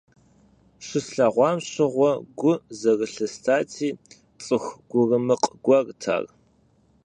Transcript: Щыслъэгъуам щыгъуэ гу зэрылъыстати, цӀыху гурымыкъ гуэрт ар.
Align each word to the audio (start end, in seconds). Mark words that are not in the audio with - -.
Щыслъэгъуам 0.85 1.57
щыгъуэ 1.69 2.11
гу 2.39 2.51
зэрылъыстати, 2.79 3.87
цӀыху 4.43 4.75
гурымыкъ 4.89 5.49
гуэрт 5.63 6.01
ар. 6.15 6.23